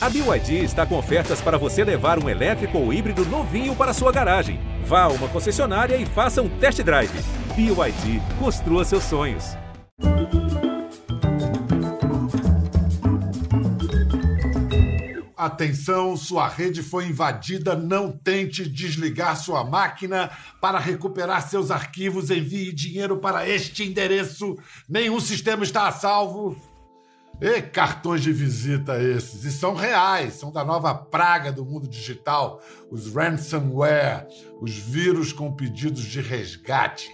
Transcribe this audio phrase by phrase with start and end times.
[0.00, 4.12] A BYD está com ofertas para você levar um elétrico ou híbrido novinho para sua
[4.12, 4.60] garagem.
[4.84, 7.10] Vá a uma concessionária e faça um test drive.
[7.56, 9.56] BYD, construa seus sonhos.
[15.36, 17.74] Atenção, sua rede foi invadida.
[17.74, 20.30] Não tente desligar sua máquina.
[20.60, 24.56] Para recuperar seus arquivos, envie dinheiro para este endereço.
[24.88, 26.56] Nenhum sistema está a salvo.
[27.40, 29.44] E cartões de visita esses?
[29.44, 32.60] E são reais, são da nova praga do mundo digital,
[32.90, 34.26] os ransomware,
[34.60, 37.08] os vírus com pedidos de resgate.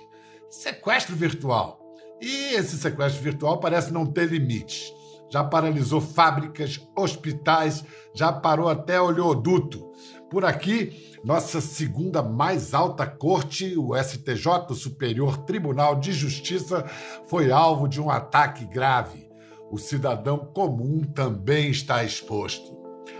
[0.48, 1.78] Sequestro virtual.
[2.22, 4.90] E esse sequestro virtual parece não ter limites.
[5.30, 7.84] Já paralisou fábricas, hospitais,
[8.14, 9.92] já parou até oleoduto.
[10.30, 16.82] Por aqui, nossa segunda mais alta corte, o STJ, o Superior Tribunal de Justiça,
[17.26, 19.23] foi alvo de um ataque grave
[19.74, 22.72] o cidadão comum também está exposto.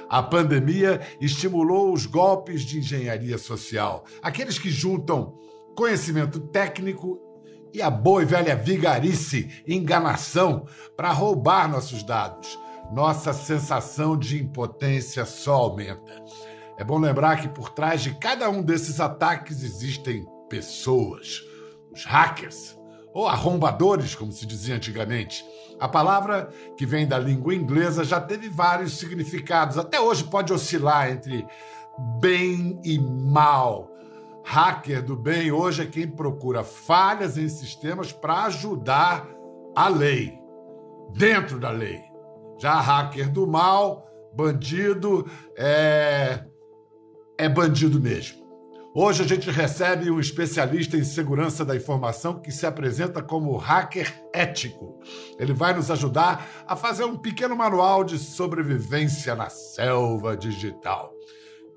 [0.09, 5.37] A pandemia estimulou os golpes de engenharia social, aqueles que juntam
[5.75, 7.19] conhecimento técnico
[7.73, 10.65] e a boa e velha vigarice, enganação,
[10.97, 12.57] para roubar nossos dados.
[12.93, 16.23] Nossa sensação de impotência só aumenta.
[16.79, 21.41] É bom lembrar que por trás de cada um desses ataques existem pessoas,
[21.93, 22.79] os hackers,
[23.15, 25.47] ou arrombadores, como se dizia antigamente.
[25.79, 29.79] A palavra, que vem da língua inglesa, já teve vários significados.
[29.79, 31.47] Até hoje pode oscilar entre
[32.21, 33.89] bem e mal.
[34.45, 39.27] Hacker do bem hoje é quem procura falhas em sistemas para ajudar
[39.75, 40.39] a lei,
[41.17, 42.01] dentro da lei.
[42.59, 46.45] Já hacker do mal, bandido, é,
[47.39, 48.44] é bandido mesmo.
[48.97, 54.25] Hoje a gente recebe um especialista em segurança da informação que se apresenta como hacker
[54.33, 55.01] ético.
[55.37, 61.13] Ele vai nos ajudar a fazer um pequeno manual de sobrevivência na selva digital.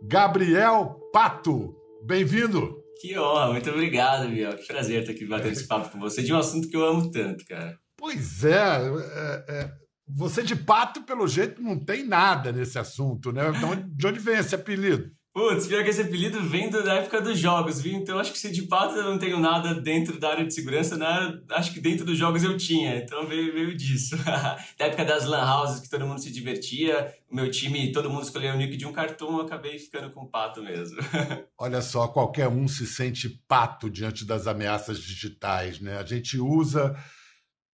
[0.03, 2.83] Gabriel Pato, bem-vindo!
[3.01, 4.55] Que honra, muito obrigado, Biel.
[4.55, 7.09] Que prazer estar aqui batendo esse papo com você de um assunto que eu amo
[7.09, 7.75] tanto, cara.
[7.97, 9.71] Pois é, é, é
[10.07, 13.41] você de pato, pelo jeito, não tem nada nesse assunto, né?
[13.55, 15.16] Então, de onde vem esse apelido?
[15.37, 17.93] Putz, pior que esse apelido vem da época dos jogos, viu?
[17.93, 20.97] Então acho que se de fato eu não tenho nada dentro da área de segurança,
[20.97, 21.39] né?
[21.51, 24.17] acho que dentro dos jogos eu tinha, então veio, veio disso.
[24.79, 28.23] da época das lan houses que todo mundo se divertia, o meu time, todo mundo
[28.23, 30.97] escolheu o nick de um cartão, eu acabei ficando com pato mesmo.
[31.55, 35.99] Olha só, qualquer um se sente pato diante das ameaças digitais, né?
[35.99, 36.95] A gente usa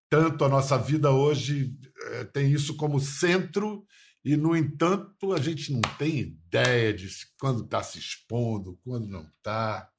[0.10, 1.72] tanto a nossa vida hoje,
[2.12, 3.86] eh, tem isso como centro
[4.24, 9.28] e, no entanto, a gente não tem ideia de quando está se expondo, quando não
[9.38, 9.90] está.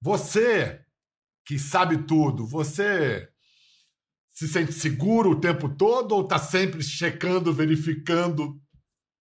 [0.00, 0.80] Você
[1.44, 3.28] que sabe tudo, você
[4.30, 8.60] se sente seguro o tempo todo ou está sempre checando, verificando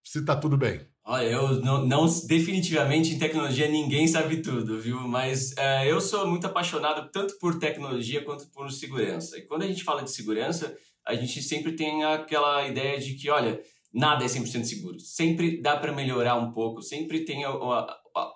[0.04, 0.86] se está tudo bem?
[1.04, 5.00] Olha, eu não, não, definitivamente em tecnologia ninguém sabe tudo, viu?
[5.08, 9.38] Mas é, eu sou muito apaixonado tanto por tecnologia quanto por segurança.
[9.38, 13.30] E quando a gente fala de segurança, a gente sempre tem aquela ideia de que,
[13.30, 13.60] olha,
[13.98, 15.00] nada é 100% seguro.
[15.00, 17.44] Sempre dá para melhorar um pouco, sempre tem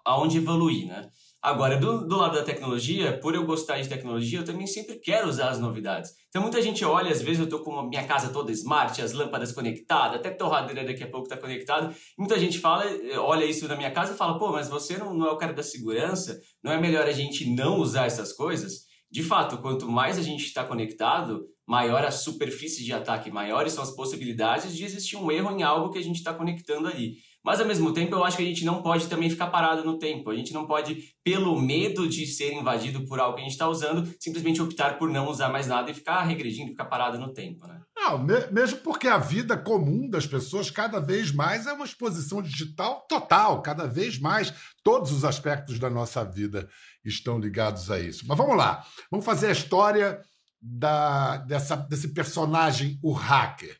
[0.04, 1.08] aonde evoluir, né?
[1.44, 5.28] Agora, do, do, lado da tecnologia, por eu gostar de tecnologia, eu também sempre quero
[5.28, 6.12] usar as novidades.
[6.30, 9.12] Então, muita gente olha, às vezes eu estou com a minha casa toda smart, as
[9.12, 11.96] lâmpadas conectadas, até torradeira daqui a pouco está conectado.
[12.16, 12.86] Muita gente fala,
[13.18, 15.54] olha isso na minha casa e fala, pô, mas você não, não é o cara
[15.54, 16.40] da segurança?
[16.64, 18.86] Não é melhor a gente não usar essas coisas?
[19.12, 23.82] De fato, quanto mais a gente está conectado, maior a superfície de ataque, maiores são
[23.82, 27.16] as possibilidades de existir um erro em algo que a gente está conectando ali.
[27.42, 29.98] Mas ao mesmo tempo, eu acho que a gente não pode também ficar parado no
[29.98, 30.30] tempo.
[30.30, 33.70] A gente não pode, pelo medo de ser invadido por algo que a gente está
[33.70, 37.66] usando, simplesmente optar por não usar mais nada e ficar regredindo, ficar parado no tempo.
[37.66, 37.80] Né?
[37.96, 38.18] Não,
[38.52, 43.62] mesmo porque a vida comum das pessoas cada vez mais é uma exposição digital total,
[43.62, 44.54] cada vez mais
[44.84, 46.70] todos os aspectos da nossa vida
[47.04, 48.26] estão ligados a isso.
[48.28, 50.22] Mas vamos lá, vamos fazer a história
[50.62, 53.76] da, dessa, desse personagem, o hacker.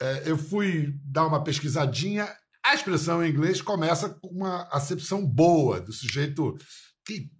[0.00, 2.28] É, eu fui dar uma pesquisadinha.
[2.64, 6.56] A expressão em inglês começa com uma acepção boa do sujeito
[7.04, 7.30] que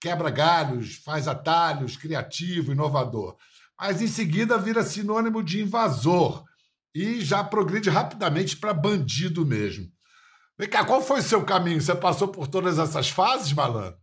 [0.00, 3.36] quebra galhos, faz atalhos, criativo, inovador.
[3.78, 6.44] Mas em seguida vira sinônimo de invasor
[6.94, 9.90] e já progride rapidamente para bandido mesmo.
[10.58, 11.80] Vem cá, qual foi o seu caminho?
[11.80, 13.98] Você passou por todas essas fases, malandro?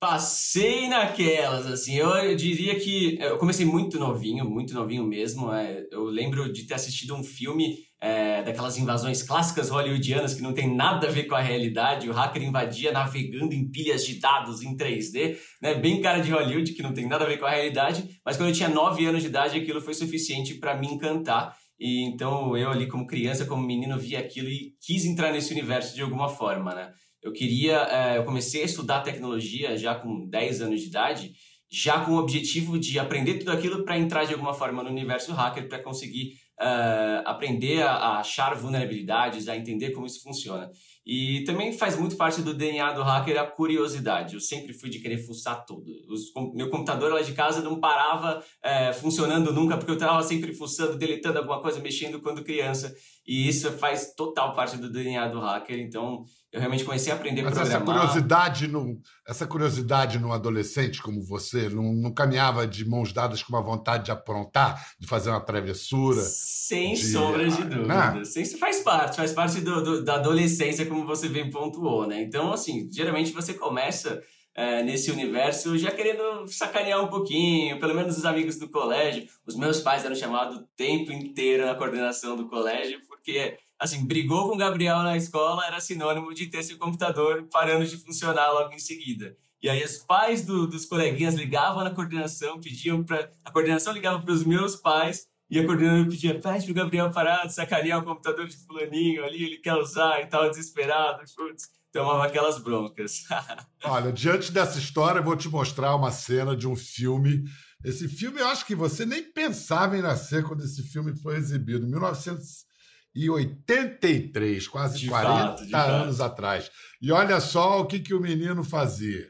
[0.00, 5.52] Passei naquelas, assim, eu, eu, diria que eu comecei muito novinho, muito novinho mesmo.
[5.52, 10.54] É, eu lembro de ter assistido um filme é, daquelas invasões clássicas hollywoodianas que não
[10.54, 12.08] tem nada a ver com a realidade.
[12.08, 15.74] O hacker invadia navegando em pilhas de dados em 3D, né?
[15.74, 18.08] Bem cara de Hollywood, que não tem nada a ver com a realidade.
[18.24, 21.54] Mas quando eu tinha 9 anos de idade, aquilo foi suficiente para me encantar.
[21.78, 25.94] E então eu ali como criança, como menino, vi aquilo e quis entrar nesse universo
[25.94, 26.90] de alguma forma, né?
[27.22, 31.32] Eu queria, é, eu comecei a estudar tecnologia já com 10 anos de idade,
[31.70, 35.32] já com o objetivo de aprender tudo aquilo para entrar de alguma forma no universo
[35.32, 40.68] hacker, para conseguir uh, aprender a, a, achar vulnerabilidades, a entender como isso funciona.
[41.04, 44.34] E também faz muito parte do DNA do hacker a curiosidade.
[44.34, 45.90] Eu sempre fui de querer fuçar tudo.
[46.08, 50.52] Os, meu computador lá de casa não parava é, funcionando nunca, porque eu estava sempre
[50.52, 52.94] fuçando, deletando alguma coisa, mexendo quando criança.
[53.26, 55.78] E isso faz total parte do DNA do hacker.
[55.78, 57.76] Então, eu realmente comecei a aprender Mas programar.
[57.76, 63.40] essa curiosidade, no, essa curiosidade no adolescente como você não, não, caminhava de mãos dadas
[63.40, 66.20] com uma vontade de aprontar, de fazer uma travessura?
[66.20, 67.06] Sem de...
[67.06, 68.14] sombra de dúvida.
[68.14, 68.24] Né?
[68.24, 72.22] Sem, faz parte, faz parte do, do, da adolescência, como você bem pontuou, né?
[72.22, 74.22] Então, assim, geralmente você começa
[74.54, 79.26] é, nesse universo já querendo sacanear um pouquinho, pelo menos os amigos do colégio.
[79.46, 84.48] Os meus pais eram chamados o tempo inteiro na coordenação do colégio, porque assim, brigou
[84.48, 88.74] com o Gabriel na escola era sinônimo de ter seu computador parando de funcionar logo
[88.74, 89.34] em seguida.
[89.62, 94.20] E aí os pais do, dos coleguinhas ligavam na coordenação, pediam para a coordenação ligava
[94.20, 98.04] para os meus pais e a coordenadora pedia, pede pro Gabriel parar de sacanear o
[98.04, 103.24] computador de fulaninho ali, ele quer usar e tal, desesperado, putz, tomava aquelas broncas.
[103.82, 107.42] Olha, diante dessa história, eu vou te mostrar uma cena de um filme.
[107.84, 111.84] Esse filme, eu acho que você nem pensava em nascer quando esse filme foi exibido,
[111.84, 112.70] em 1900
[113.12, 116.32] e 83, quase de 40 fato, anos fato.
[116.32, 116.70] atrás.
[117.02, 119.28] E olha só o que, que o menino fazia.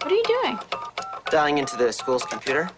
[0.00, 0.58] What are you doing?
[1.30, 2.70] Dialing into the school's computer.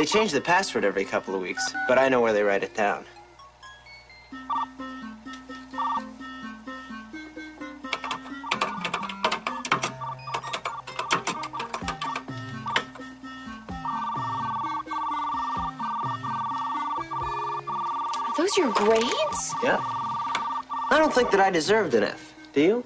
[0.00, 2.74] They change the password every couple of weeks, but I know where they write it
[2.74, 3.04] down.
[18.24, 19.54] Are those your grades?
[19.62, 19.76] Yeah.
[20.88, 22.32] I don't think that I deserved an F.
[22.54, 22.84] Do you?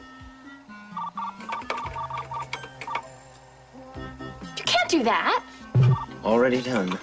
[4.56, 5.44] You can't do that.
[6.24, 6.98] Already done.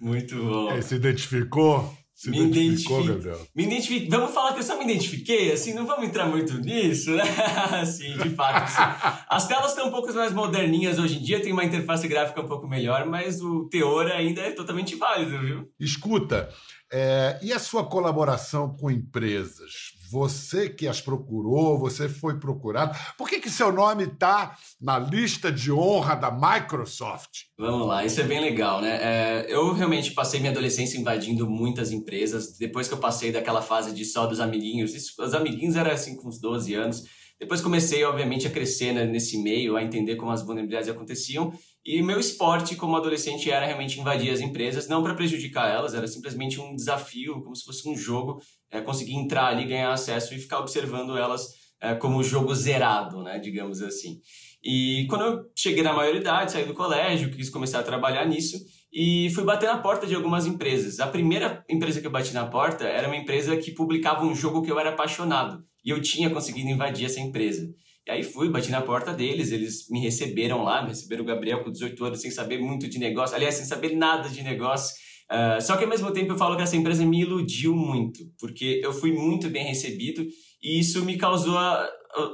[0.00, 0.80] Muito bom.
[0.80, 1.92] Se identificou?
[2.14, 3.40] Se me identificou, Gabriel?
[3.52, 4.08] Me identifiquei.
[4.08, 7.24] Vamos falar que eu só me identifiquei, assim, não vamos entrar muito nisso, né?
[7.84, 8.70] Sim, de fato.
[8.70, 9.16] Sim.
[9.28, 12.46] As telas estão um pouco mais moderninhas hoje em dia, tem uma interface gráfica um
[12.46, 15.68] pouco melhor, mas o teor ainda é totalmente válido, viu?
[15.80, 16.48] Escuta,
[16.92, 19.93] é, e a sua colaboração com empresas?
[20.10, 22.96] Você que as procurou, você foi procurado.
[23.16, 27.44] Por que, que seu nome está na lista de honra da Microsoft?
[27.58, 28.98] Vamos lá, isso é bem legal, né?
[29.00, 32.56] É, eu realmente passei minha adolescência invadindo muitas empresas.
[32.58, 36.16] Depois que eu passei daquela fase de só dos amiguinhos, isso, os amiguinhos eram assim
[36.16, 37.04] com uns 12 anos.
[37.38, 41.52] Depois comecei, obviamente, a crescer né, nesse meio, a entender como as vulnerabilidades aconteciam.
[41.84, 46.06] E meu esporte como adolescente era realmente invadir as empresas, não para prejudicar elas, era
[46.06, 48.40] simplesmente um desafio, como se fosse um jogo,
[48.70, 51.48] é, conseguir entrar ali, ganhar acesso e ficar observando elas
[51.80, 54.20] é, como jogo zerado, né, digamos assim.
[54.62, 58.56] E quando eu cheguei na maioridade, saí do colégio, quis começar a trabalhar nisso
[58.94, 61.00] e fui bater na porta de algumas empresas.
[61.00, 64.62] A primeira empresa que eu bati na porta era uma empresa que publicava um jogo
[64.62, 67.68] que eu era apaixonado e eu tinha conseguido invadir essa empresa.
[68.06, 71.64] E aí fui, bati na porta deles, eles me receberam lá, me receberam o Gabriel
[71.64, 74.94] com 18 anos sem saber muito de negócio, aliás, sem saber nada de negócio.
[75.24, 78.80] Uh, só que ao mesmo tempo eu falo que essa empresa me iludiu muito, porque
[78.84, 80.24] eu fui muito bem recebido
[80.62, 81.58] e isso me causou.
[81.58, 81.88] A,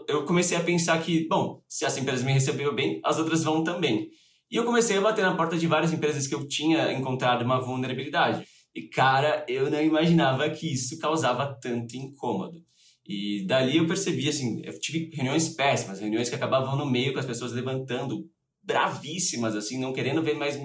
[0.06, 3.64] eu comecei a pensar que, bom, se essa empresa me recebeu bem, as outras vão
[3.64, 4.10] também.
[4.50, 7.60] E eu comecei a bater na porta de várias empresas que eu tinha encontrado uma
[7.60, 8.44] vulnerabilidade.
[8.74, 12.58] E cara, eu não imaginava que isso causava tanto incômodo.
[13.06, 17.18] E dali eu percebi, assim, eu tive reuniões péssimas, reuniões que acabavam no meio com
[17.18, 18.24] as pessoas levantando,
[18.62, 20.60] bravíssimas, assim, não querendo ver mais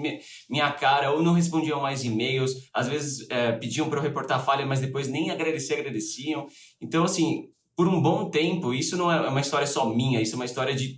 [0.48, 4.66] minha cara, ou não respondiam mais e-mails, às vezes é, pediam para eu reportar falha,
[4.66, 6.46] mas depois nem agradecer, agradeciam.
[6.80, 10.36] Então, assim, por um bom tempo, isso não é uma história só minha, isso é
[10.36, 10.96] uma história de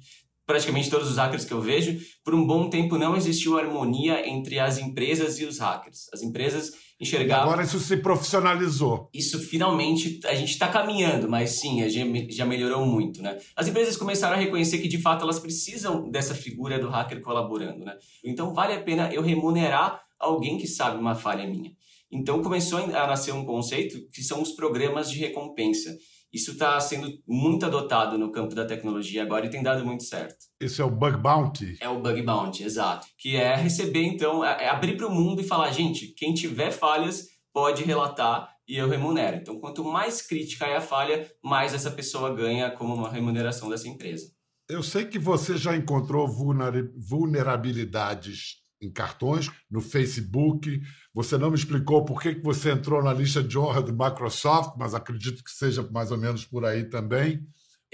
[0.49, 4.59] praticamente todos os hackers que eu vejo, por um bom tempo não existiu harmonia entre
[4.59, 6.07] as empresas e os hackers.
[6.11, 7.43] As empresas enxergar.
[7.43, 9.11] Agora isso se profissionalizou.
[9.13, 11.87] Isso finalmente a gente está caminhando, mas sim,
[12.31, 13.39] já melhorou muito, né?
[13.55, 17.85] As empresas começaram a reconhecer que de fato elas precisam dessa figura do hacker colaborando,
[17.85, 17.95] né?
[18.25, 21.71] Então vale a pena eu remunerar alguém que sabe uma falha minha.
[22.11, 25.95] Então começou a nascer um conceito que são os programas de recompensa.
[26.33, 30.37] Isso está sendo muito adotado no campo da tecnologia agora e tem dado muito certo.
[30.61, 31.79] Isso é o Bug Bounty?
[31.81, 33.07] É o Bug Bounty, exato.
[33.17, 36.71] Que é receber, então, é, é abrir para o mundo e falar, gente, quem tiver
[36.71, 39.39] falhas pode relatar e eu remunero.
[39.39, 43.89] Então, quanto mais crítica é a falha, mais essa pessoa ganha como uma remuneração dessa
[43.89, 44.31] empresa.
[44.69, 50.81] Eu sei que você já encontrou vulnerabilidades em cartões, no Facebook.
[51.15, 54.95] Você não me explicou por que você entrou na lista de honra do Microsoft, mas
[54.95, 57.41] acredito que seja mais ou menos por aí também.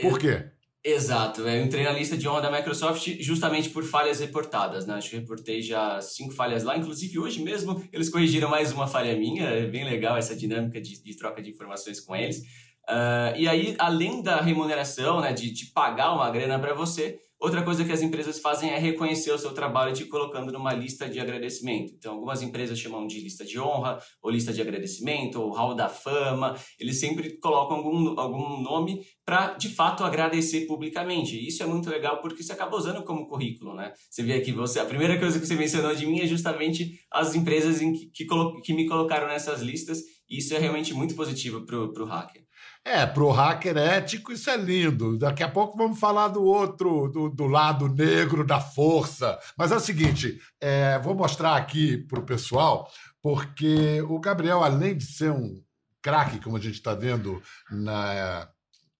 [0.01, 0.51] Por quê?
[0.87, 4.93] Exato, eu entrei na lista de honra da Microsoft justamente por falhas reportadas, né?
[4.93, 9.17] Acho que reportei já cinco falhas lá, inclusive hoje mesmo eles corrigiram mais uma falha
[9.17, 12.41] minha, é bem legal essa dinâmica de, de troca de informações com eles.
[12.87, 17.63] Uh, e aí, além da remuneração, né, de, de pagar uma grana para você, Outra
[17.63, 21.21] coisa que as empresas fazem é reconhecer o seu trabalho te colocando numa lista de
[21.21, 21.93] agradecimento.
[21.95, 25.91] Então, algumas empresas chamam de lista de honra, ou lista de agradecimento, ou hall da
[25.91, 26.57] fama.
[26.81, 31.37] Eles sempre colocam algum, algum nome para, de fato, agradecer publicamente.
[31.37, 33.93] E isso é muito legal porque você acaba usando como currículo, né?
[34.09, 37.35] Você vê aqui, você, a primeira coisa que você mencionou de mim é justamente as
[37.35, 38.27] empresas em que, que,
[38.63, 39.99] que me colocaram nessas listas.
[40.29, 42.45] Isso é realmente muito positivo para o hacker.
[42.85, 45.19] É, para o hacker ético isso é lindo.
[45.19, 49.39] Daqui a pouco vamos falar do outro, do, do lado negro da força.
[49.57, 52.91] Mas é o seguinte, é, vou mostrar aqui para o pessoal,
[53.23, 55.63] porque o Gabriel, além de ser um
[56.03, 58.47] craque, como a gente está vendo na,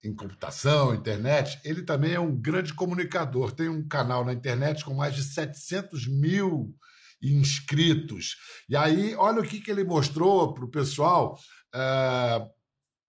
[0.03, 3.51] em computação, internet, ele também é um grande comunicador.
[3.51, 6.75] Tem um canal na internet com mais de 700 mil
[7.33, 8.35] inscritos.
[8.69, 11.37] E aí, olha o que, que ele mostrou para o pessoal.
[11.73, 12.55] Uh,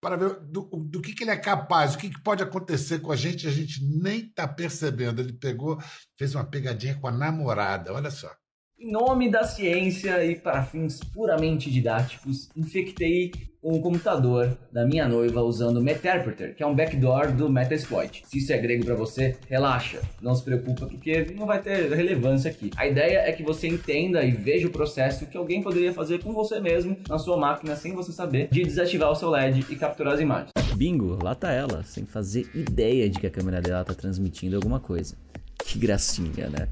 [0.01, 3.11] para ver do, do que, que, ele é capaz, o que, que, pode acontecer com
[3.11, 5.21] a gente, a gente nem está percebendo.
[5.21, 5.79] Ele pegou,
[6.17, 8.31] fez uma pegadinha com a namorada, olha só.
[8.79, 15.41] Em nome da ciência e para fins puramente didáticos, infectei um computador da minha noiva
[15.41, 18.23] usando o Meterpreter, que é um backdoor do Metasploit.
[18.27, 22.51] Se isso é grego para você, relaxa, não se preocupa porque não vai ter relevância
[22.51, 22.71] aqui.
[22.77, 26.35] A ideia é que você entenda e veja o processo que alguém poderia fazer com
[26.35, 30.13] você mesmo na sua máquina sem você saber de desativar o seu LED e capturar
[30.13, 30.51] as imagens.
[30.75, 34.81] Bingo, lá tá ela, sem fazer ideia de que a câmera dela tá transmitindo alguma
[34.81, 35.17] coisa.
[35.65, 36.69] Que gracinha, né?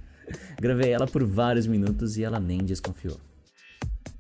[0.61, 3.21] Gravei ela por vários minutos e ela nem desconfiou.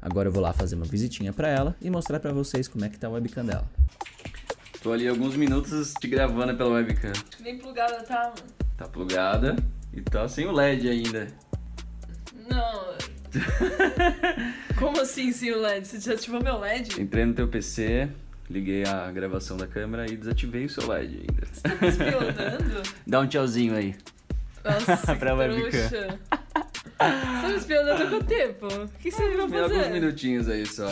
[0.01, 2.89] Agora eu vou lá fazer uma visitinha para ela e mostrar para vocês como é
[2.89, 3.67] que tá a webcam dela.
[4.83, 7.13] Tô ali alguns minutos te gravando pela webcam.
[7.41, 8.55] Nem plugada tá, mano.
[8.77, 9.57] Tá plugada
[9.95, 11.29] e tá sem o LED ainda.
[12.51, 12.95] Não.
[14.79, 15.87] Como assim sem o LED?
[15.87, 17.01] Você desativou meu LED?
[17.01, 18.11] Entrei no teu PC,
[18.51, 21.47] liguei a gravação da câmera e desativei o seu LED ainda.
[21.51, 22.83] Você tá me espionando?
[23.07, 23.97] Dá um tchauzinho aí.
[24.65, 25.71] Nossa, pra webcam.
[25.71, 26.19] Você
[26.99, 28.67] tá me espionando há quanto tempo?
[28.67, 29.79] O que você vai fazer?
[29.79, 30.89] Alguns minutinhos aí só.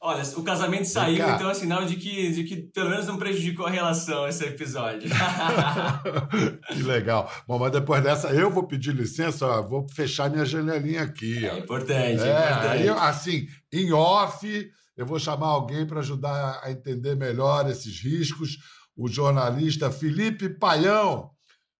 [0.00, 3.66] Olha, o casamento saiu, então é sinal de que, de que pelo menos não prejudicou
[3.66, 5.10] a relação esse episódio.
[6.70, 7.28] que legal.
[7.44, 11.44] Bom, mas depois dessa eu vou pedir licença, ó, vou fechar minha janelinha aqui.
[11.50, 11.56] Ó.
[11.56, 12.68] É importante, é, é importante.
[12.68, 18.58] Aí, assim, em off, eu vou chamar alguém para ajudar a entender melhor esses riscos.
[18.96, 21.35] O jornalista Felipe Paião.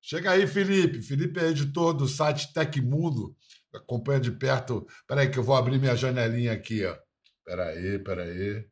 [0.08, 1.02] Chega aí, Felipe.
[1.02, 3.34] Felipe é editor do site Tecmundo.
[3.74, 4.86] Acompanha de perto.
[5.00, 6.96] Espera aí que eu vou abrir minha janelinha aqui, ó.
[7.40, 8.64] Espera aí, espera aí.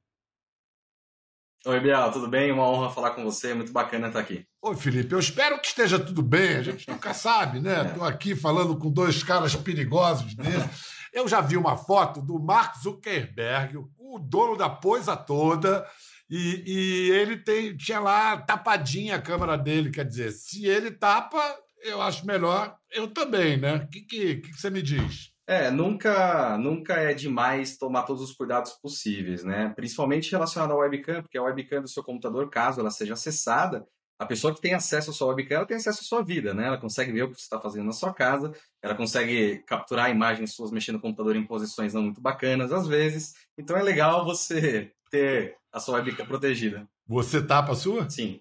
[1.66, 2.52] Oi, Bial, tudo bem?
[2.52, 4.46] Uma honra falar com você, muito bacana estar aqui.
[4.62, 7.84] Oi, Felipe, eu espero que esteja tudo bem, a gente nunca sabe, né?
[7.84, 8.08] Estou é.
[8.08, 10.64] aqui falando com dois caras perigosos dele.
[11.12, 15.86] Eu já vi uma foto do Mark Zuckerberg, o dono da coisa toda,
[16.30, 19.90] e, e ele tem, tinha lá tapadinha a câmera dele.
[19.90, 21.40] Quer dizer, se ele tapa,
[21.82, 23.76] eu acho melhor eu também, né?
[23.76, 25.32] O que, que, que você me diz?
[25.46, 29.72] É, nunca, nunca é demais tomar todos os cuidados possíveis, né?
[29.76, 33.86] Principalmente relacionado à webcam, porque a webcam do seu computador, caso ela seja acessada,
[34.18, 36.68] a pessoa que tem acesso à sua webcam, ela tem acesso à sua vida, né?
[36.68, 40.54] Ela consegue ver o que você está fazendo na sua casa, ela consegue capturar imagens
[40.54, 43.34] suas mexendo no computador em posições não muito bacanas, às vezes.
[43.58, 46.88] Então é legal você ter a sua webcam protegida.
[47.06, 48.10] Você tapa a sua?
[48.10, 48.40] Sim.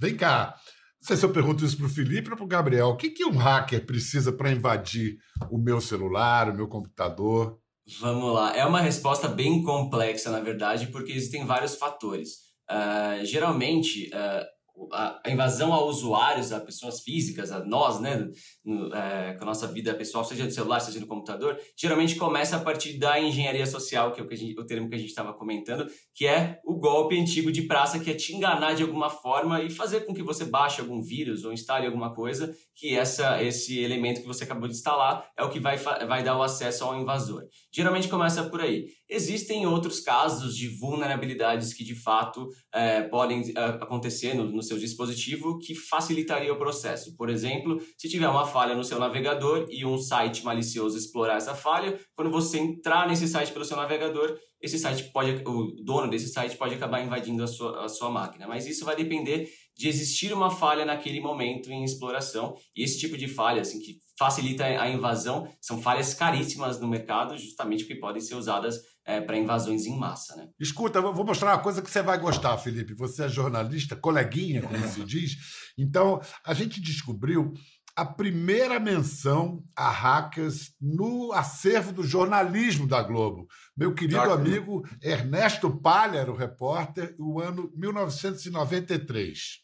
[0.00, 0.56] Vem cá.
[1.00, 2.88] Não sei se eu pergunto isso para o Felipe ou para o Gabriel.
[2.88, 5.18] O que, que um hacker precisa para invadir
[5.50, 7.58] o meu celular, o meu computador?
[8.00, 8.56] Vamos lá.
[8.56, 12.30] É uma resposta bem complexa, na verdade, porque existem vários fatores.
[12.68, 14.44] Uh, geralmente, uh,
[14.92, 18.28] a, invasão a usuários, a pessoas físicas, a nós, né,
[18.64, 22.56] no, é, com a nossa vida pessoal, seja do celular, seja do computador, geralmente começa
[22.56, 25.10] a partir da engenharia social, que é o, que gente, o termo que a gente
[25.10, 29.10] estava comentando, que é o golpe antigo de praça, que é te enganar de alguma
[29.10, 33.42] forma e fazer com que você baixe algum vírus ou instale alguma coisa, que essa,
[33.42, 36.84] esse elemento que você acabou de instalar é o que vai, vai dar o acesso
[36.84, 37.44] ao invasor.
[37.72, 38.86] Geralmente começa por aí.
[39.08, 44.76] Existem outros casos de vulnerabilidades que de fato é, podem é, acontecer no, no seu
[44.78, 47.16] dispositivo que facilitaria o processo.
[47.16, 51.54] Por exemplo, se tiver uma falha no seu navegador e um site malicioso explorar essa
[51.54, 56.28] falha, quando você entrar nesse site pelo seu navegador, esse site pode, o dono desse
[56.28, 58.46] site pode acabar invadindo a sua, a sua máquina.
[58.46, 62.54] Mas isso vai depender de existir uma falha naquele momento em exploração.
[62.76, 67.38] E esse tipo de falha, assim, que facilita a invasão, são falhas caríssimas no mercado,
[67.38, 70.36] justamente porque podem ser usadas é, para invasões em massa.
[70.36, 70.48] Né?
[70.60, 72.94] Escuta, vou mostrar uma coisa que você vai gostar, Felipe.
[72.94, 75.36] Você é jornalista, coleguinha, como se diz.
[75.78, 77.52] Então, a gente descobriu
[78.00, 83.46] a primeira menção a hackers no acervo do jornalismo da Globo.
[83.76, 89.58] Meu querido amigo Ernesto Palha, o repórter, o ano 1993.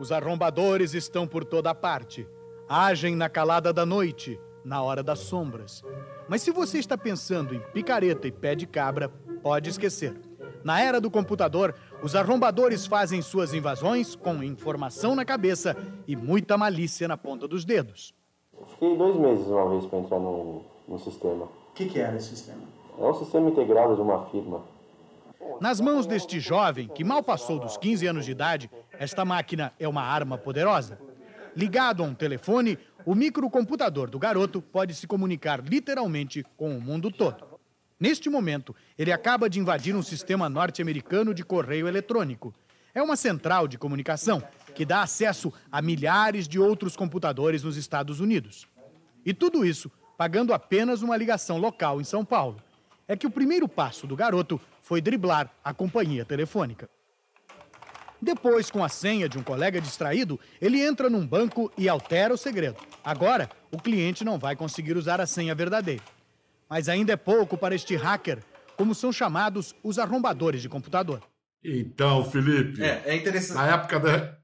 [0.00, 2.26] Os arrombadores estão por toda parte.
[2.68, 5.80] Agem na calada da noite, na hora das sombras.
[6.28, 9.08] Mas se você está pensando em picareta e pé de cabra,
[9.44, 10.29] pode esquecer.
[10.62, 15.76] Na era do computador, os arrombadores fazem suas invasões com informação na cabeça
[16.06, 18.14] e muita malícia na ponta dos dedos.
[18.68, 21.44] Fiquei dois meses uma vez para entrar no, no sistema.
[21.44, 22.62] O que, que era esse sistema?
[22.98, 24.62] É um sistema integrado de uma firma.
[25.60, 29.88] Nas mãos deste jovem, que mal passou dos 15 anos de idade, esta máquina é
[29.88, 30.98] uma arma poderosa.
[31.56, 37.10] Ligado a um telefone, o microcomputador do garoto pode se comunicar literalmente com o mundo
[37.10, 37.49] todo.
[38.00, 42.54] Neste momento, ele acaba de invadir um sistema norte-americano de correio eletrônico.
[42.94, 44.42] É uma central de comunicação
[44.74, 48.66] que dá acesso a milhares de outros computadores nos Estados Unidos.
[49.24, 52.62] E tudo isso pagando apenas uma ligação local em São Paulo.
[53.06, 56.88] É que o primeiro passo do garoto foi driblar a companhia telefônica.
[58.20, 62.38] Depois, com a senha de um colega distraído, ele entra num banco e altera o
[62.38, 62.76] segredo.
[63.02, 66.02] Agora, o cliente não vai conseguir usar a senha verdadeira.
[66.70, 68.38] Mas ainda é pouco para este hacker,
[68.76, 71.20] como são chamados os arrombadores de computador.
[71.64, 72.80] Então, Felipe.
[72.80, 73.56] É, é interessante.
[73.56, 74.39] Na época da.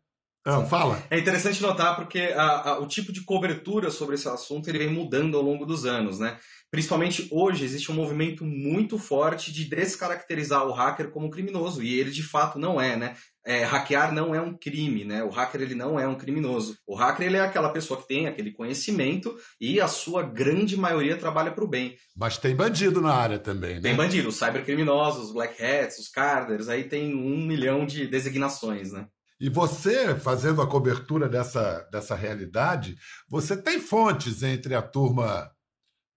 [0.46, 1.02] Ah, fala.
[1.10, 4.88] É interessante notar porque a, a, o tipo de cobertura sobre esse assunto ele vem
[4.88, 6.38] mudando ao longo dos anos, né?
[6.70, 12.10] Principalmente hoje existe um movimento muito forte de descaracterizar o hacker como criminoso e ele
[12.10, 13.16] de fato não é, né?
[13.44, 15.24] É, hackear não é um crime, né?
[15.24, 16.76] O hacker ele não é um criminoso.
[16.86, 21.16] O hacker ele é aquela pessoa que tem aquele conhecimento e a sua grande maioria
[21.16, 21.96] trabalha para o bem.
[22.16, 23.80] Mas tem bandido na área também, né?
[23.80, 28.92] Tem bandido, os cybercriminosos, os black hats, os carders, aí tem um milhão de designações,
[28.92, 29.06] né?
[29.38, 32.96] E você, fazendo a cobertura dessa, dessa realidade,
[33.28, 35.50] você tem fontes entre a turma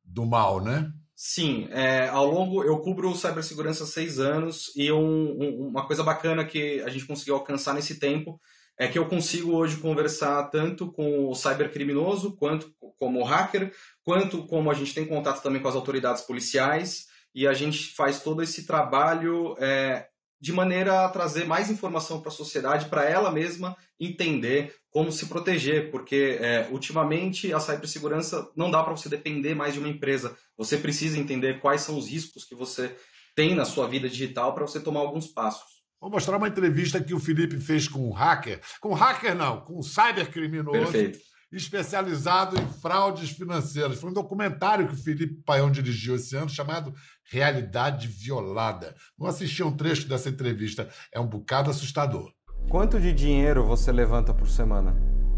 [0.03, 0.91] do mal, né?
[1.15, 6.01] Sim, é, ao longo eu cubro cibersegurança há seis anos e um, um, uma coisa
[6.01, 8.39] bacana que a gente conseguiu alcançar nesse tempo
[8.77, 14.71] é que eu consigo hoje conversar tanto com o cybercriminoso quanto como hacker, quanto como
[14.71, 18.65] a gente tem contato também com as autoridades policiais e a gente faz todo esse
[18.65, 20.07] trabalho é,
[20.41, 25.25] de maneira a trazer mais informação para a sociedade, para ela mesma entender como se
[25.25, 30.35] proteger, porque é, ultimamente a cibersegurança não dá para você depender mais de uma empresa.
[30.57, 32.95] Você precisa entender quais são os riscos que você
[33.35, 35.79] tem na sua vida digital para você tomar alguns passos.
[36.01, 38.61] Vou mostrar uma entrevista que o Felipe fez com um hacker.
[38.79, 40.91] Com hacker não, com um cybercriminoso.
[40.91, 43.99] Perfeito especializado em fraudes financeiras.
[43.99, 46.93] Foi um documentário que o Felipe Paião dirigiu esse ano chamado
[47.31, 48.95] Realidade Violada.
[49.17, 50.87] Vamos assistir um trecho dessa entrevista.
[51.13, 52.31] É um bocado assustador.
[52.69, 54.95] Quanto de dinheiro você levanta por semana?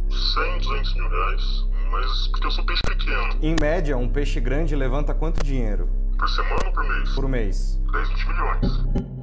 [0.10, 1.44] 100, 200 mil reais,
[1.90, 3.40] mas porque eu sou peixe pequeno.
[3.42, 5.88] Em média, um peixe grande levanta quanto dinheiro?
[6.18, 7.16] Por semana ou por mês?
[7.16, 7.82] Por mês.
[7.94, 9.21] 10, 20 milhões.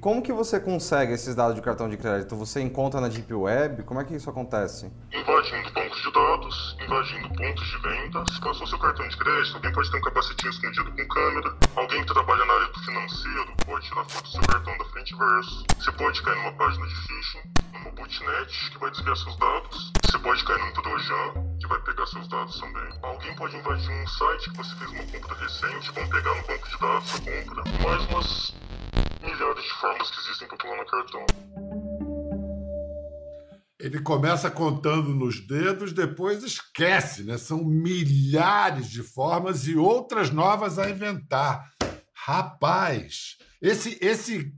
[0.00, 2.34] Como que você consegue esses dados de cartão de crédito?
[2.36, 3.82] Você encontra na Deep Web?
[3.82, 4.90] Como é que isso acontece?
[5.12, 8.24] Invadindo bancos de dados, invadindo pontos de venda.
[8.32, 11.56] Se caso seu cartão de crédito, alguém pode ter um capacetinho escondido com câmera.
[11.76, 15.16] Alguém que trabalha na área do financeiro pode tirar foto do seu cartão da frente
[15.16, 15.64] verso.
[15.78, 17.40] Você pode cair numa página de phishing,
[17.74, 19.92] numa botnet que vai desviar seus dados.
[20.06, 22.88] Você pode cair num trojan que vai pegar seus dados também.
[23.02, 26.68] Alguém pode invadir um site que você fez uma compra recente, vão pegar no banco
[26.68, 27.64] de dados a compra.
[27.84, 28.60] Mais umas
[29.40, 31.26] milhares de formas que existem para pular no cartão.
[33.78, 37.38] Ele começa contando nos dedos, depois esquece, né?
[37.38, 41.72] São milhares de formas e outras novas a inventar.
[42.12, 44.52] Rapaz, esse esse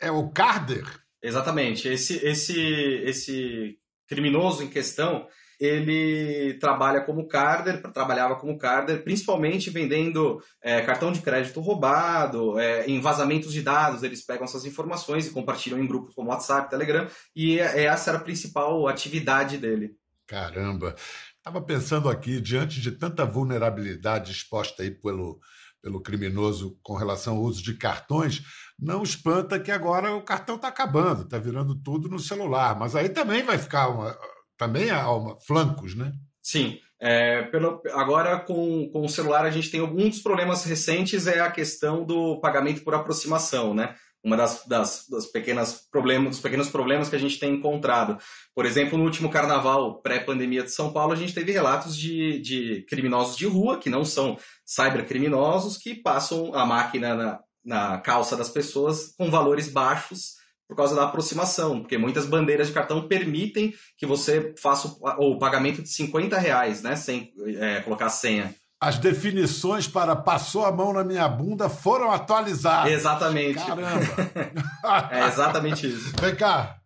[0.00, 0.84] é o Carder?
[1.22, 1.86] Exatamente.
[1.86, 2.60] Esse esse
[3.04, 3.78] esse
[4.08, 5.28] criminoso em questão,
[5.58, 12.86] ele trabalha como carder, trabalhava como carder, principalmente vendendo é, cartão de crédito roubado, é,
[12.86, 17.08] em vazamentos de dados, eles pegam essas informações e compartilham em grupos como WhatsApp, Telegram,
[17.34, 19.96] e é, essa era a principal atividade dele.
[20.26, 20.94] Caramba!
[21.38, 25.40] Estava pensando aqui, diante de tanta vulnerabilidade exposta aí pelo,
[25.82, 28.42] pelo criminoso com relação ao uso de cartões,
[28.78, 32.78] não espanta que agora o cartão está acabando, está virando tudo no celular.
[32.78, 34.16] Mas aí também vai ficar uma,
[34.58, 36.12] também há uma, flancos, né?
[36.42, 36.78] Sim.
[37.00, 41.50] É, pelo, agora, com, com o celular, a gente tem alguns problemas recentes, é a
[41.50, 43.94] questão do pagamento por aproximação, né?
[44.22, 48.18] Uma das, das, das pequenas problemas, dos pequenos problemas que a gente tem encontrado.
[48.52, 52.84] Por exemplo, no último carnaval pré-pandemia de São Paulo, a gente teve relatos de, de
[52.88, 58.48] criminosos de rua, que não são cybercriminosos, que passam a máquina na, na calça das
[58.48, 64.04] pessoas com valores baixos por causa da aproximação, porque muitas bandeiras de cartão permitem que
[64.04, 68.54] você faça o, o pagamento de 50 reais, né, sem é, colocar a senha.
[68.80, 72.92] As definições para passou a mão na minha bunda foram atualizadas.
[72.92, 73.64] Exatamente.
[73.64, 75.10] Caramba!
[75.10, 76.12] é exatamente isso.
[76.20, 76.78] Vem cá,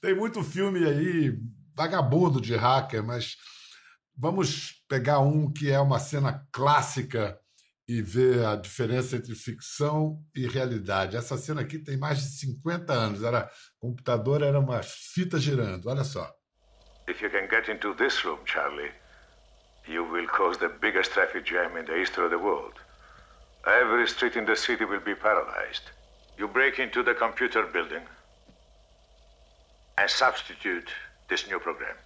[0.00, 1.36] tem muito filme aí,
[1.76, 3.36] vagabundo de hacker, mas
[4.16, 7.36] vamos pegar um que é uma cena clássica
[7.88, 11.16] e ver a diferença entre ficção e realidade.
[11.16, 13.22] Essa cena aqui tem mais de 50 anos.
[13.22, 15.88] Era computador era uma fita girando.
[15.88, 16.30] Olha só.
[17.08, 18.92] If you can get into this room, Charlie,
[19.88, 22.74] you will cause the biggest traffic jam in the history of the world.
[23.64, 25.84] Every street in the city will be paralyzed.
[26.38, 28.02] You break into the computer building
[29.96, 30.90] and substitute
[31.28, 31.96] this new program.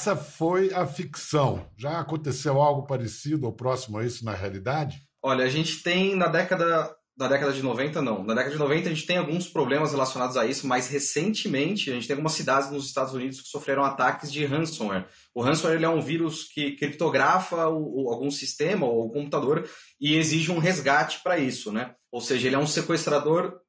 [0.00, 1.66] Essa foi a ficção.
[1.76, 4.96] Já aconteceu algo parecido ou próximo a isso na realidade?
[5.22, 8.24] Olha, a gente tem na década na década de 90, não.
[8.24, 11.92] Na década de 90 a gente tem alguns problemas relacionados a isso, mas recentemente a
[11.92, 15.04] gente tem algumas cidades nos Estados Unidos que sofreram ataques de ransomware.
[15.34, 19.68] O ransomware ele é um vírus que criptografa o, o, algum sistema ou computador
[20.00, 21.94] e exige um resgate para isso, né?
[22.10, 23.60] Ou seja, ele é um sequestrador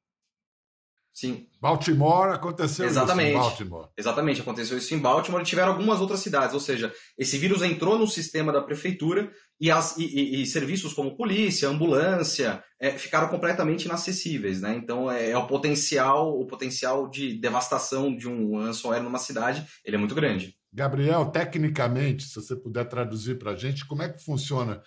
[1.12, 1.46] Sim.
[1.60, 3.28] Baltimore aconteceu Exatamente.
[3.28, 3.88] isso em Baltimore.
[3.96, 6.54] Exatamente, aconteceu isso em Baltimore e tiveram algumas outras cidades.
[6.54, 10.94] Ou seja, esse vírus entrou no sistema da prefeitura e, as, e, e, e serviços
[10.94, 14.62] como polícia, ambulância, é, ficaram completamente inacessíveis.
[14.62, 14.74] Né?
[14.74, 19.96] Então, é, é, o potencial o potencial de devastação de um ransomware numa cidade ele
[19.96, 20.56] é muito grande.
[20.72, 24.82] Gabriel, tecnicamente, se você puder traduzir para a gente, como é que funciona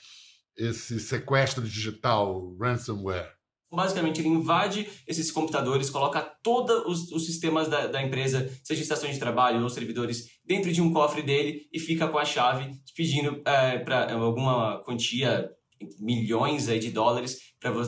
[0.58, 3.35] esse sequestro digital ransomware?
[3.76, 9.14] Basicamente, ele invade esses computadores, coloca todos os, os sistemas da, da, empresa, seja estações
[9.14, 13.42] de trabalho ou servidores, dentro de um cofre dele e fica com a chave pedindo
[13.46, 15.50] é, para alguma quantia,
[16.00, 17.38] milhões aí de dólares,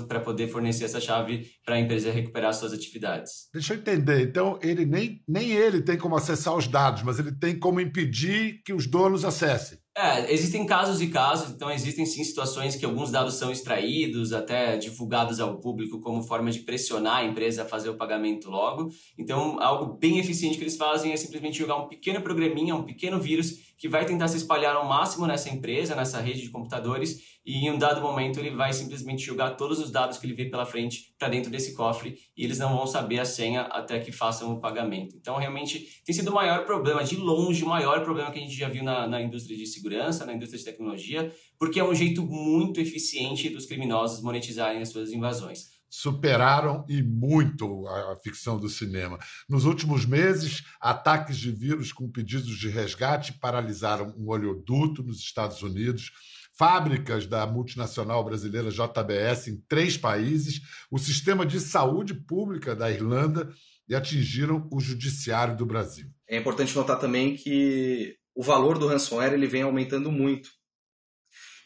[0.08, 3.48] para poder fornecer essa chave para a empresa recuperar suas atividades.
[3.54, 4.22] Deixa eu entender.
[4.22, 8.62] Então, ele nem, nem ele tem como acessar os dados, mas ele tem como impedir
[8.66, 9.78] que os donos acessem.
[10.00, 14.78] É, existem casos e casos, então existem sim situações que alguns dados são extraídos, até
[14.78, 18.92] divulgados ao público como forma de pressionar a empresa a fazer o pagamento logo.
[19.18, 23.20] Então, algo bem eficiente que eles fazem é simplesmente jogar um pequeno programinha, um pequeno
[23.20, 27.66] vírus que vai tentar se espalhar ao máximo nessa empresa, nessa rede de computadores, e
[27.66, 30.66] em um dado momento ele vai simplesmente jogar todos os dados que ele vê pela
[30.66, 34.52] frente para dentro desse cofre e eles não vão saber a senha até que façam
[34.52, 35.16] o pagamento.
[35.16, 38.56] Então, realmente, tem sido o maior problema, de longe, o maior problema que a gente
[38.56, 39.87] já viu na, na indústria de segurança,
[40.26, 45.12] na indústria de tecnologia, porque é um jeito muito eficiente dos criminosos monetizarem as suas
[45.12, 49.18] invasões superaram e muito a, ficção do cinema.
[49.48, 55.62] Nos últimos meses, ataques de vírus com pedidos de resgate paralisaram um oleoduto nos Estados
[55.62, 56.12] Unidos,
[56.58, 63.50] fábricas da multinacional brasileira JBS em três países, o sistema de saúde pública da Irlanda
[63.88, 66.08] e atingiram o judiciário do Brasil.
[66.28, 70.52] É importante notar também que o valor do ransomware ele vem aumentando muito.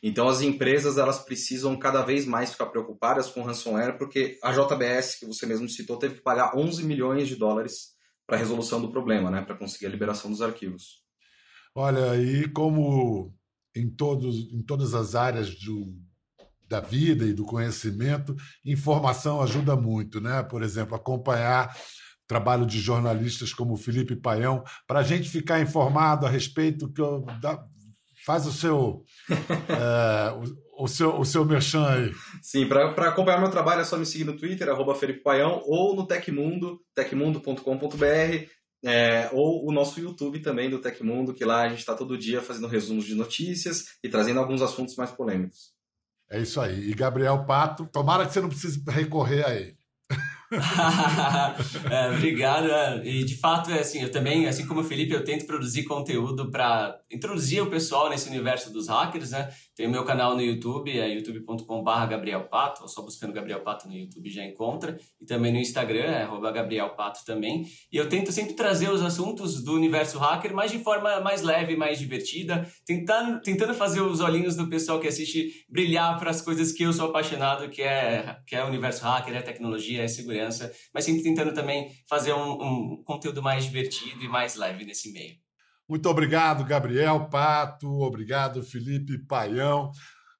[0.02, 5.16] Então as empresas elas precisam cada vez mais ficar preocupadas com ransomware, porque a JBS,
[5.20, 7.90] que você mesmo citou, teve que pagar 11 milhões de dólares
[8.26, 11.04] para a resolução do problema, né, para conseguir a liberação dos arquivos.
[11.76, 13.36] Olha, e como
[13.76, 15.94] em, todos, em todas as áreas do,
[16.70, 18.34] da vida e do conhecimento,
[18.66, 20.42] informação ajuda muito, né?
[20.42, 21.76] Por exemplo, acompanhar
[22.32, 27.02] trabalho de jornalistas como Felipe Paião, para a gente ficar informado a respeito que,
[27.42, 27.62] da,
[28.26, 32.14] faz o seu, é, o, o, seu, o seu merchan aí.
[32.42, 35.94] Sim, para acompanhar meu trabalho é só me seguir no Twitter, arroba Felipe Paião, ou
[35.94, 38.46] no Tecmundo, tecmundo.com.br,
[38.86, 42.42] é, ou o nosso YouTube também do Tecmundo, que lá a gente está todo dia
[42.42, 45.74] fazendo resumos de notícias e trazendo alguns assuntos mais polêmicos.
[46.32, 46.90] É isso aí.
[46.90, 49.81] E Gabriel Pato, tomara que você não precise recorrer a ele.
[51.90, 52.70] é, obrigado.
[52.70, 53.02] É.
[53.06, 56.52] E de fato, é assim, eu também, assim como o Felipe, eu tento produzir conteúdo
[56.52, 59.50] para introduzir o pessoal nesse universo dos hackers, né?
[59.76, 63.96] Tem o meu canal no YouTube, é youtube.com.br Gabriel Pato, só buscando Gabriel Pato no
[63.96, 64.98] YouTube já encontra.
[65.20, 67.66] E também no Instagram, é Gabriel Pato também.
[67.92, 71.76] E eu tento sempre trazer os assuntos do universo hacker, mas de forma mais leve,
[71.76, 76.72] mais divertida, tentando, tentando fazer os olhinhos do pessoal que assiste brilhar para as coisas
[76.72, 80.41] que eu sou apaixonado, que é, que é o universo hacker, é tecnologia, é segurança,
[80.94, 85.36] mas sempre tentando também fazer um, um conteúdo mais divertido e mais leve nesse meio.
[85.88, 87.88] Muito obrigado, Gabriel Pato.
[87.88, 89.92] Obrigado, Felipe Paião.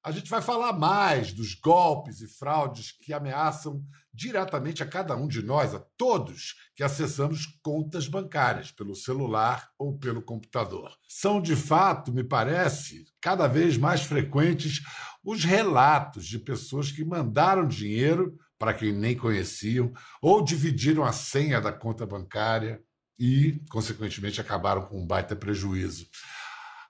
[0.04, 5.28] A gente vai falar mais dos golpes e fraudes que ameaçam diretamente a cada um
[5.28, 10.90] de nós, a todos que acessamos contas bancárias pelo celular ou pelo computador.
[11.08, 14.80] São, de fato, me parece, cada vez mais frequentes
[15.24, 21.60] os relatos de pessoas que mandaram dinheiro para quem nem conheciam ou dividiram a senha
[21.60, 22.80] da conta bancária
[23.18, 26.06] e, consequentemente, acabaram com um baita prejuízo.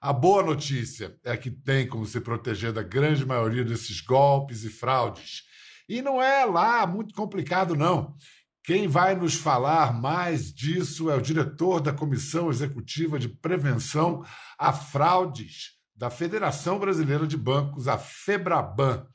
[0.01, 4.69] A boa notícia é que tem como se proteger da grande maioria desses golpes e
[4.69, 5.43] fraudes.
[5.87, 8.15] E não é lá muito complicado, não.
[8.63, 14.25] Quem vai nos falar mais disso é o diretor da Comissão Executiva de Prevenção
[14.57, 19.05] a Fraudes da Federação Brasileira de Bancos, a FEBRABAN.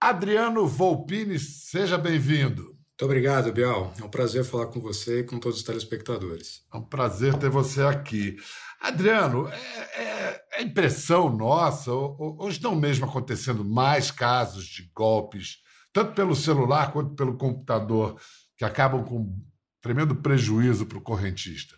[0.00, 2.62] Adriano Volpini, seja bem-vindo.
[2.62, 3.94] Muito obrigado, Bial.
[4.00, 6.64] É um prazer falar com você e com todos os telespectadores.
[6.72, 8.36] É um prazer ter você aqui.
[8.80, 15.58] Adriano, é, é, é impressão nossa, ou, estão mesmo acontecendo mais casos de golpes,
[15.92, 18.20] tanto pelo celular quanto pelo computador,
[18.56, 19.40] que acabam com
[19.80, 21.76] tremendo prejuízo para o correntista?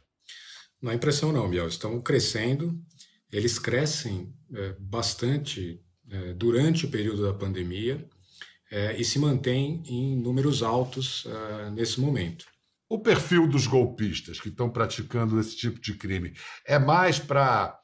[0.81, 1.69] Não é impressão, não, Bial.
[1.69, 2.75] Estão crescendo,
[3.33, 8.07] eles crescem é, bastante é, durante o período da pandemia
[8.71, 12.47] é, e se mantém em números altos uh, nesse momento.
[12.89, 16.35] O perfil dos golpistas que estão praticando esse tipo de crime
[16.67, 17.81] é mais para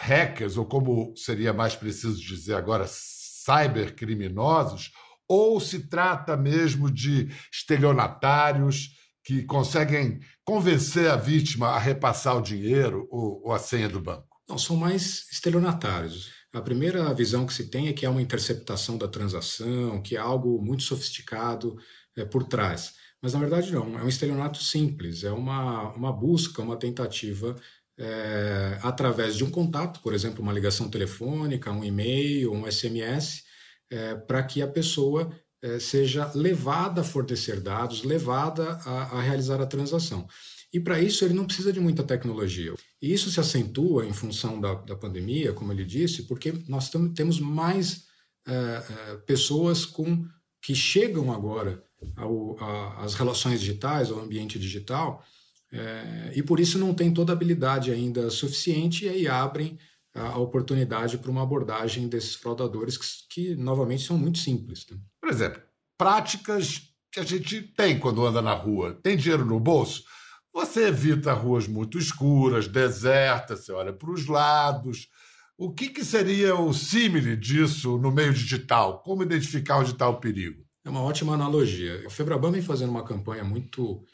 [0.00, 4.90] hackers, ou como seria mais preciso dizer agora, cybercriminosos,
[5.28, 13.06] ou se trata mesmo de estelionatários que conseguem convencer a vítima a repassar o dinheiro
[13.10, 14.29] ou, ou a senha do banco?
[14.50, 16.32] Não, são mais estelionatários.
[16.52, 20.22] A primeira visão que se tem é que há uma interceptação da transação, que há
[20.22, 21.78] algo muito sofisticado
[22.16, 22.94] é, por trás.
[23.22, 27.54] Mas na verdade não, é um estelionato simples, é uma, uma busca, uma tentativa
[27.96, 33.44] é, através de um contato, por exemplo, uma ligação telefônica, um e-mail, um SMS,
[33.88, 35.30] é, para que a pessoa
[35.62, 40.26] é, seja levada a fornecer dados, levada a, a realizar a transação.
[40.72, 42.74] E para isso ele não precisa de muita tecnologia.
[43.02, 47.40] E isso se acentua em função da, da pandemia, como ele disse, porque nós temos
[47.40, 48.04] mais
[48.46, 50.24] uh, uh, pessoas com,
[50.62, 51.82] que chegam agora
[52.16, 55.24] ao, a, às relações digitais, ao ambiente digital,
[55.72, 59.78] uh, e por isso não tem toda a habilidade ainda suficiente, e aí abrem
[60.14, 64.86] a oportunidade para uma abordagem desses fraudadores que, que novamente, são muito simples.
[64.90, 64.98] Né?
[65.20, 65.62] Por exemplo,
[65.96, 68.98] práticas que a gente tem quando anda na rua.
[69.02, 70.04] Tem dinheiro no bolso?
[70.52, 75.08] Você evita ruas muito escuras, desertas, você olha para os lados.
[75.56, 79.02] O que, que seria o símile disso no meio digital?
[79.02, 80.64] Como identificar onde está o perigo?
[80.84, 82.02] É uma ótima analogia.
[82.06, 84.04] A Febraban vem fazendo uma campanha muito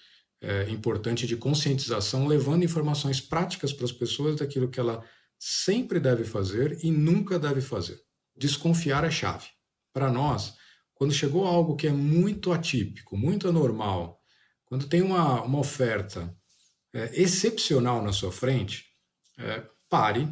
[0.40, 5.02] é, importante de conscientização, levando informações práticas para as pessoas daquilo que ela
[5.38, 7.98] sempre deve fazer e nunca deve fazer.
[8.36, 9.46] Desconfiar é chave.
[9.92, 10.54] Para nós,
[10.94, 14.15] quando chegou algo que é muito atípico, muito anormal,
[14.66, 16.34] quando tem uma, uma oferta
[16.92, 18.84] é, excepcional na sua frente,
[19.38, 20.28] é, pare,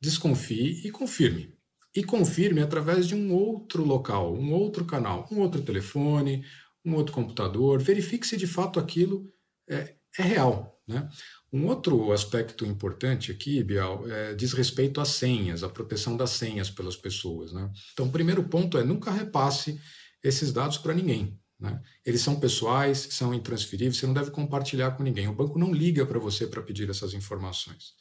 [0.00, 1.56] desconfie e confirme.
[1.94, 6.44] E confirme através de um outro local, um outro canal, um outro telefone,
[6.84, 7.80] um outro computador.
[7.80, 9.32] Verifique se de fato aquilo
[9.68, 10.80] é, é real.
[10.86, 11.08] Né?
[11.52, 16.70] Um outro aspecto importante aqui, Bial, é, diz respeito às senhas, à proteção das senhas
[16.70, 17.52] pelas pessoas.
[17.52, 17.70] Né?
[17.92, 19.80] Então, o primeiro ponto é nunca repasse
[20.22, 21.38] esses dados para ninguém.
[21.58, 21.80] Né?
[22.04, 25.28] Eles são pessoais, são intransferíveis, você não deve compartilhar com ninguém.
[25.28, 27.94] O banco não liga para você para pedir essas informações.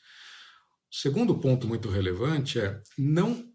[0.92, 3.52] O segundo ponto muito relevante é não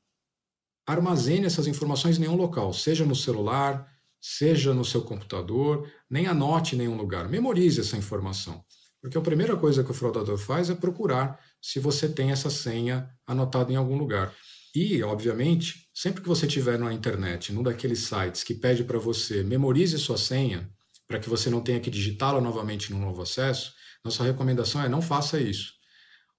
[0.86, 6.74] armazene essas informações em nenhum local, seja no celular, seja no seu computador, nem anote
[6.74, 7.28] em nenhum lugar.
[7.28, 8.64] Memorize essa informação.
[9.00, 13.10] Porque a primeira coisa que o fraudador faz é procurar se você tem essa senha
[13.26, 14.32] anotada em algum lugar.
[14.74, 19.42] E, obviamente, sempre que você estiver na internet, num daqueles sites que pede para você
[19.42, 20.70] memorize sua senha,
[21.06, 25.02] para que você não tenha que digitá-la novamente no novo acesso, nossa recomendação é não
[25.02, 25.74] faça isso.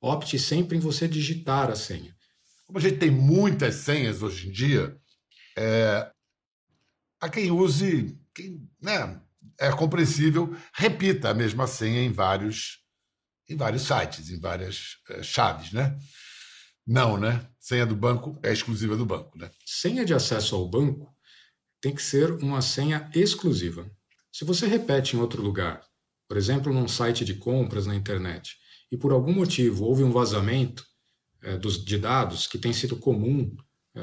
[0.02, 2.16] Opte sempre em você digitar a senha.
[2.66, 4.98] Como a gente tem muitas senhas hoje em dia,
[5.56, 6.12] é...
[7.22, 9.22] a quem use, quem, né,
[9.60, 12.80] é compreensível, repita a mesma senha em vários,
[13.48, 15.98] em vários sites, em várias é, chaves, né?
[16.86, 17.48] Não, né?
[17.60, 19.50] Senha do banco é exclusiva do banco, né?
[19.66, 21.14] Senha de acesso ao banco
[21.82, 23.90] tem que ser uma senha exclusiva.
[24.32, 25.82] Se você repete em outro lugar,
[26.28, 28.58] por exemplo, num site de compras na internet,
[28.92, 30.86] e por algum motivo houve um vazamento
[31.42, 33.56] é, dos, de dados que tem sido comum
[33.96, 34.02] é,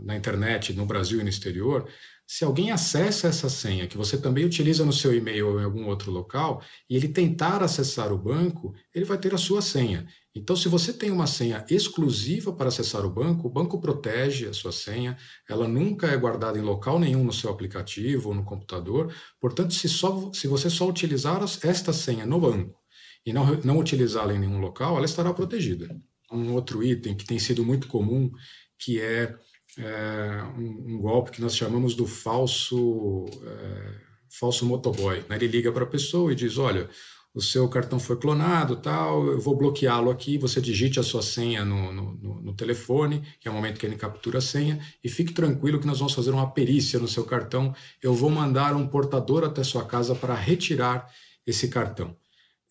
[0.00, 1.88] na internet, no Brasil e no exterior,
[2.26, 5.86] se alguém acessa essa senha que você também utiliza no seu e-mail ou em algum
[5.86, 6.60] outro local
[6.90, 10.04] e ele tentar acessar o banco, ele vai ter a sua senha.
[10.34, 14.52] Então, se você tem uma senha exclusiva para acessar o banco, o banco protege a
[14.52, 15.16] sua senha,
[15.48, 19.14] ela nunca é guardada em local nenhum no seu aplicativo ou no computador.
[19.40, 22.76] Portanto, se, só, se você só utilizar esta senha no banco
[23.24, 25.96] e não, não utilizá-la em nenhum local, ela estará protegida.
[26.30, 28.32] Um outro item que tem sido muito comum,
[28.78, 29.32] que é
[29.78, 33.94] é, um, um, golpe que nós chamamos do falso, é,
[34.30, 35.24] falso motoboy.
[35.28, 35.36] Né?
[35.36, 36.88] Ele liga para a pessoa e diz: Olha,
[37.34, 40.38] o seu cartão foi clonado, tal, eu vou bloqueá-lo aqui.
[40.38, 43.96] Você digite a sua senha no, no, no, telefone, que é o momento que ele
[43.96, 47.74] captura a senha, e fique tranquilo que nós vamos fazer uma perícia no seu cartão.
[48.02, 51.12] Eu vou mandar um portador até sua casa para retirar
[51.46, 52.16] esse cartão.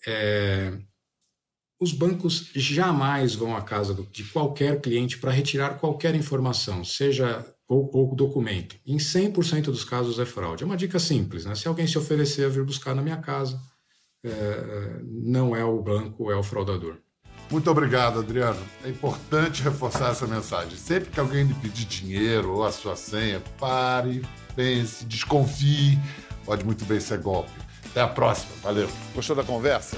[0.07, 0.75] É,
[1.79, 7.89] os bancos jamais vão à casa de qualquer cliente para retirar qualquer informação, seja ou,
[7.93, 8.75] ou documento.
[8.85, 10.63] Em 100% dos casos é fraude.
[10.63, 11.55] É uma dica simples, né?
[11.55, 13.59] Se alguém se oferecer a vir buscar na minha casa,
[14.23, 16.97] é, não é o banco, é o fraudador.
[17.51, 18.59] Muito obrigado, Adriano.
[18.83, 20.77] É importante reforçar essa mensagem.
[20.77, 24.23] Sempre que alguém lhe pedir dinheiro ou a sua senha, pare,
[24.55, 25.99] pense, desconfie.
[26.43, 27.51] Pode muito bem ser golpe.
[27.85, 28.51] Até a próxima.
[28.63, 28.89] Valeu.
[29.13, 29.97] Gostou da conversa?